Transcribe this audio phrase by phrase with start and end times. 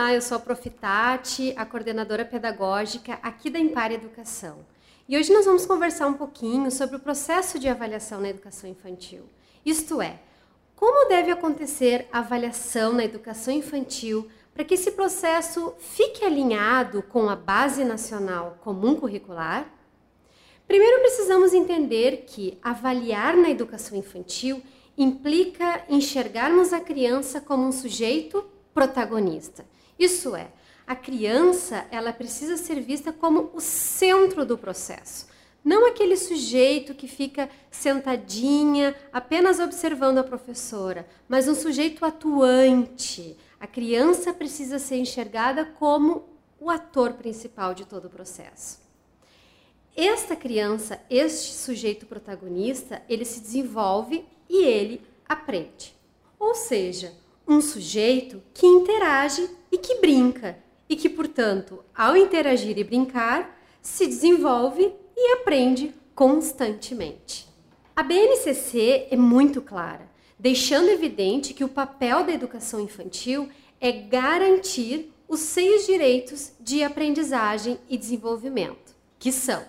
[0.00, 4.64] Olá, eu sou a Profitati, a coordenadora pedagógica aqui da Impar Educação.
[5.08, 9.24] E hoje nós vamos conversar um pouquinho sobre o processo de avaliação na educação infantil.
[9.66, 10.20] Isto é,
[10.76, 17.28] como deve acontecer a avaliação na educação infantil para que esse processo fique alinhado com
[17.28, 19.68] a Base Nacional Comum Curricular?
[20.68, 24.62] Primeiro precisamos entender que avaliar na educação infantil
[24.96, 29.66] implica enxergarmos a criança como um sujeito protagonista.
[29.98, 30.52] Isso é,
[30.86, 35.26] a criança ela precisa ser vista como o centro do processo.
[35.64, 43.36] Não aquele sujeito que fica sentadinha apenas observando a professora, mas um sujeito atuante.
[43.58, 46.28] A criança precisa ser enxergada como
[46.60, 48.78] o ator principal de todo o processo.
[49.96, 55.92] Esta criança, este sujeito protagonista, ele se desenvolve e ele aprende.
[56.38, 57.12] Ou seja,
[57.48, 64.06] um sujeito que interage e que brinca, e que, portanto, ao interagir e brincar, se
[64.06, 67.48] desenvolve e aprende constantemente.
[67.96, 73.48] A BNCC é muito clara, deixando evidente que o papel da educação infantil
[73.80, 79.64] é garantir os seis direitos de aprendizagem e desenvolvimento, que são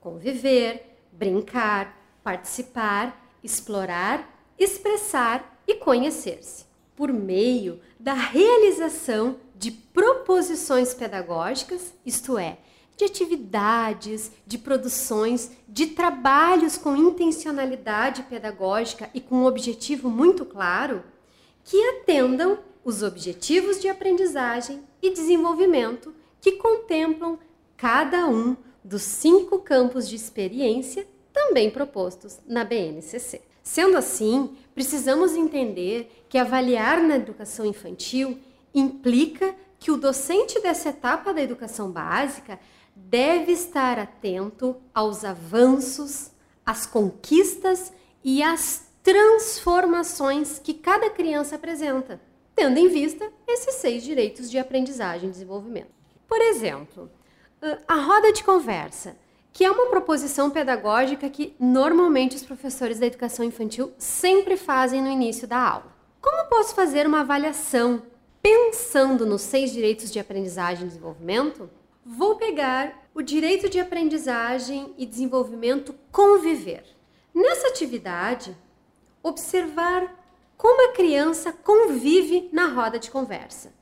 [0.00, 12.38] conviver, brincar, participar, explorar, expressar e conhecer-se por meio da realização de proposições pedagógicas, isto
[12.38, 12.58] é,
[12.96, 21.02] de atividades, de produções, de trabalhos com intencionalidade pedagógica e com um objetivo muito claro,
[21.64, 27.38] que atendam os objetivos de aprendizagem e desenvolvimento que contemplam
[27.76, 33.40] cada um dos cinco campos de experiência também propostos na BNCC.
[33.64, 38.38] Sendo assim, precisamos entender que avaliar na educação infantil
[38.74, 42.60] implica que o docente dessa etapa da educação básica
[42.94, 46.30] deve estar atento aos avanços,
[46.64, 47.90] às conquistas
[48.22, 52.20] e às transformações que cada criança apresenta,
[52.54, 55.90] tendo em vista esses seis direitos de aprendizagem e desenvolvimento.
[56.28, 57.10] Por exemplo,
[57.88, 59.16] a roda de conversa
[59.54, 65.08] que é uma proposição pedagógica que normalmente os professores da educação infantil sempre fazem no
[65.08, 65.94] início da aula.
[66.20, 68.02] Como posso fazer uma avaliação
[68.42, 71.70] pensando nos seis direitos de aprendizagem e desenvolvimento?
[72.04, 76.84] Vou pegar o direito de aprendizagem e desenvolvimento conviver.
[77.32, 78.56] Nessa atividade,
[79.22, 80.20] observar
[80.56, 83.72] como a criança convive na roda de conversa,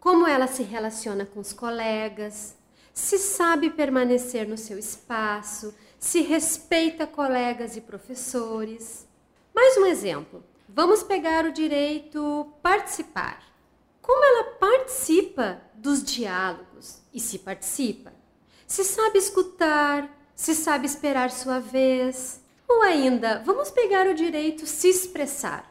[0.00, 2.56] como ela se relaciona com os colegas,
[2.94, 9.06] se sabe permanecer no seu espaço, se respeita colegas e professores.
[9.52, 10.44] Mais um exemplo.
[10.68, 13.42] Vamos pegar o direito participar.
[14.00, 18.12] Como ela participa dos diálogos e se participa?
[18.66, 22.40] Se sabe escutar, se sabe esperar sua vez.
[22.68, 25.70] Ou ainda, vamos pegar o direito se expressar.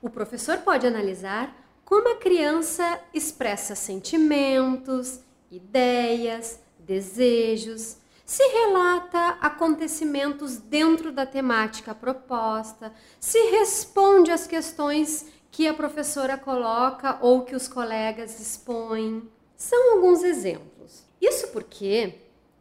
[0.00, 1.54] O professor pode analisar
[1.84, 5.20] como a criança expressa sentimentos,
[5.56, 15.74] ideias, desejos, se relata acontecimentos dentro da temática proposta, se responde às questões que a
[15.74, 19.28] professora coloca ou que os colegas expõem.
[19.56, 21.04] São alguns exemplos.
[21.20, 22.14] Isso porque,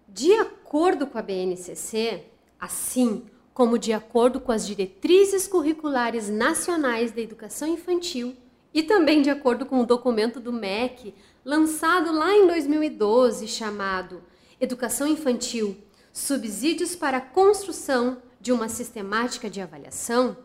[0.07, 2.25] de acordo com a BNCC,
[2.59, 8.35] assim como de acordo com as diretrizes curriculares nacionais da educação infantil,
[8.73, 11.13] e também de acordo com o documento do MEC,
[11.45, 14.23] lançado lá em 2012, chamado
[14.59, 15.77] Educação Infantil:
[16.11, 20.35] Subsídios para a Construção de uma Sistemática de Avaliação,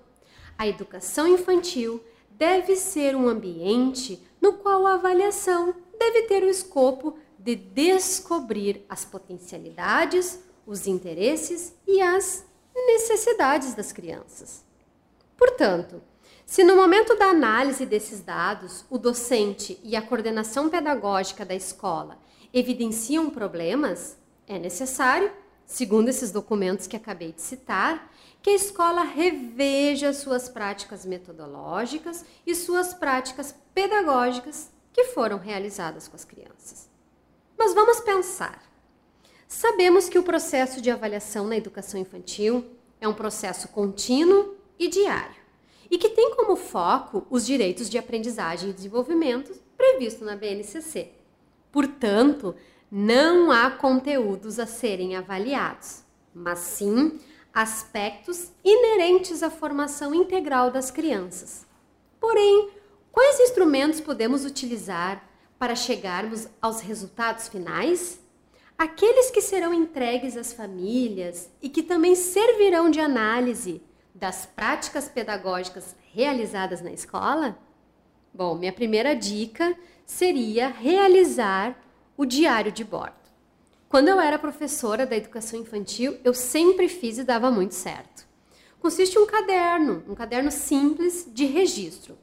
[0.56, 7.16] a educação infantil deve ser um ambiente no qual a avaliação deve ter o escopo
[7.38, 12.44] de descobrir as potencialidades, os interesses e as
[12.74, 14.64] necessidades das crianças.
[15.36, 16.02] Portanto,
[16.48, 22.18] se no momento da análise desses dados, o docente e a coordenação pedagógica da escola
[22.54, 24.16] evidenciam problemas,
[24.46, 25.30] é necessário,
[25.66, 28.10] segundo esses documentos que acabei de citar,
[28.40, 36.16] que a escola reveja suas práticas metodológicas e suas práticas pedagógicas que foram realizadas com
[36.16, 36.88] as crianças.
[37.58, 38.62] Mas vamos pensar.
[39.46, 42.64] Sabemos que o processo de avaliação na educação infantil
[42.98, 45.37] é um processo contínuo e diário
[45.90, 51.12] e que tem como foco os direitos de aprendizagem e desenvolvimento previsto na BNCC.
[51.70, 52.54] Portanto,
[52.90, 56.02] não há conteúdos a serem avaliados,
[56.34, 57.18] mas sim
[57.52, 61.66] aspectos inerentes à formação integral das crianças.
[62.20, 62.70] Porém,
[63.12, 68.20] quais instrumentos podemos utilizar para chegarmos aos resultados finais?
[68.76, 73.82] Aqueles que serão entregues às famílias e que também servirão de análise
[74.18, 77.56] das práticas pedagógicas realizadas na escola?
[78.34, 81.78] Bom, minha primeira dica seria realizar
[82.16, 83.14] o diário de bordo.
[83.88, 88.26] Quando eu era professora da educação infantil, eu sempre fiz e dava muito certo.
[88.80, 92.18] Consiste em um caderno, um caderno simples de registro,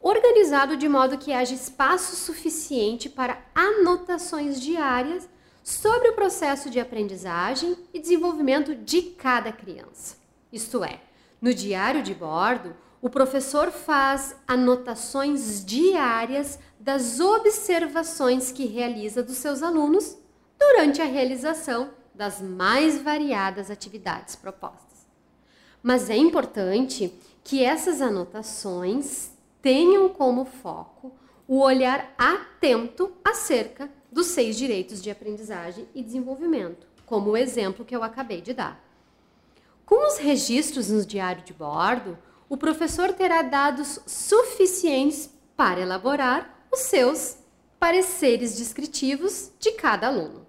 [0.00, 5.28] organizado de modo que haja espaço suficiente para anotações diárias
[5.62, 10.16] sobre o processo de aprendizagem e desenvolvimento de cada criança.
[10.50, 11.00] Isto é,
[11.40, 19.62] no diário de bordo, o professor faz anotações diárias das observações que realiza dos seus
[19.62, 20.16] alunos
[20.58, 25.06] durante a realização das mais variadas atividades propostas.
[25.80, 27.14] Mas é importante
[27.44, 29.30] que essas anotações
[29.62, 31.12] tenham como foco
[31.46, 37.94] o olhar atento acerca dos seis direitos de aprendizagem e desenvolvimento, como o exemplo que
[37.94, 38.87] eu acabei de dar.
[39.88, 46.80] Com os registros no diário de bordo, o professor terá dados suficientes para elaborar os
[46.80, 47.38] seus
[47.80, 50.46] pareceres descritivos de cada aluno.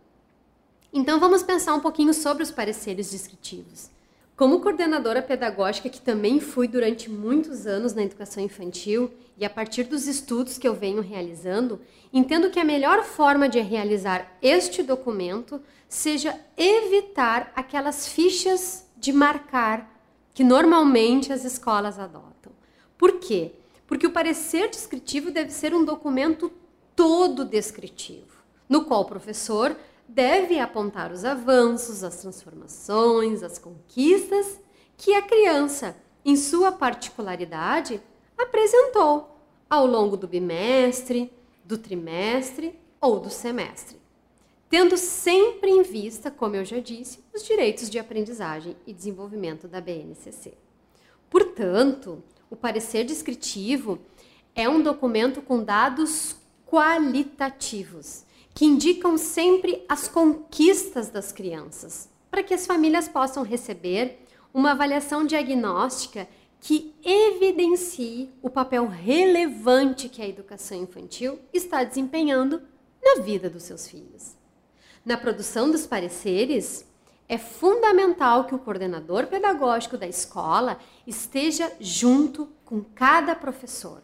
[0.91, 3.89] Então vamos pensar um pouquinho sobre os pareceres descritivos.
[4.35, 9.85] Como coordenadora pedagógica, que também fui durante muitos anos na educação infantil, e a partir
[9.85, 11.79] dos estudos que eu venho realizando,
[12.11, 19.89] entendo que a melhor forma de realizar este documento seja evitar aquelas fichas de marcar
[20.33, 22.51] que normalmente as escolas adotam.
[22.97, 23.53] Por quê?
[23.87, 26.51] Porque o parecer descritivo deve ser um documento
[26.95, 29.75] todo descritivo, no qual o professor
[30.07, 34.59] deve apontar os avanços, as transformações, as conquistas
[34.97, 35.95] que a criança,
[36.25, 38.01] em sua particularidade,
[38.37, 41.31] apresentou ao longo do bimestre,
[41.63, 43.97] do trimestre ou do semestre,
[44.69, 49.81] tendo sempre em vista, como eu já disse, os direitos de aprendizagem e desenvolvimento da
[49.81, 50.53] BNCC.
[51.29, 53.99] Portanto, o parecer descritivo
[54.53, 56.35] é um documento com dados
[56.67, 64.19] qualitativos, que indicam sempre as conquistas das crianças, para que as famílias possam receber
[64.53, 66.27] uma avaliação diagnóstica
[66.59, 72.61] que evidencie o papel relevante que a educação infantil está desempenhando
[73.01, 74.38] na vida dos seus filhos.
[75.05, 76.85] Na produção dos pareceres,
[77.27, 84.01] é fundamental que o coordenador pedagógico da escola esteja junto com cada professor,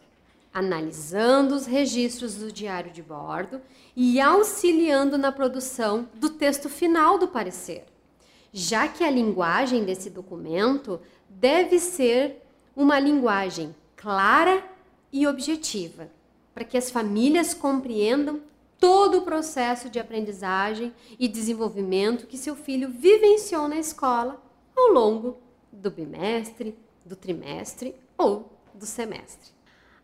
[0.54, 3.60] analisando os registros do diário de bordo
[3.94, 7.84] e auxiliando na produção do texto final do parecer,
[8.52, 12.42] já que a linguagem desse documento deve ser
[12.76, 14.64] uma linguagem clara
[15.12, 16.08] e objetiva,
[16.54, 18.40] para que as famílias compreendam
[18.78, 24.42] todo o processo de aprendizagem e desenvolvimento que seu filho vivenciou na escola
[24.76, 25.38] ao longo
[25.72, 29.50] do bimestre, do trimestre ou do semestre.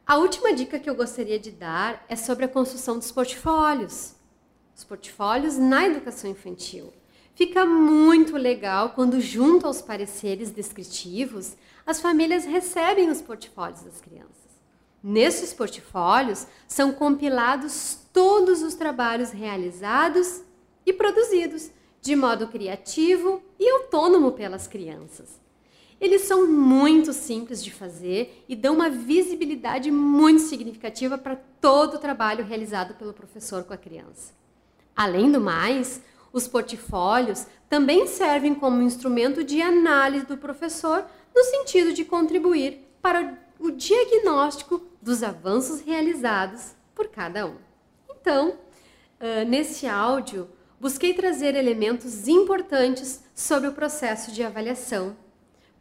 [0.07, 4.15] A última dica que eu gostaria de dar é sobre a construção dos portfólios.
[4.77, 6.93] Os portfólios na educação infantil.
[7.35, 14.33] Fica muito legal quando, junto aos pareceres descritivos, as famílias recebem os portfólios das crianças.
[15.03, 20.43] Nesses portfólios são compilados todos os trabalhos realizados
[20.85, 25.41] e produzidos de modo criativo e autônomo pelas crianças.
[26.01, 31.99] Eles são muito simples de fazer e dão uma visibilidade muito significativa para todo o
[31.99, 34.33] trabalho realizado pelo professor com a criança.
[34.97, 36.03] Além do mais,
[36.33, 43.39] os portfólios também servem como instrumento de análise do professor no sentido de contribuir para
[43.61, 47.72] o diagnóstico dos avanços realizados por cada um.
[48.23, 48.57] Então,
[49.49, 50.49] nesse áudio,
[50.79, 55.17] busquei trazer elementos importantes sobre o processo de avaliação